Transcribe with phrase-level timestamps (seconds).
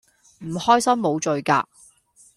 [0.39, 1.63] 唔開心無罪㗎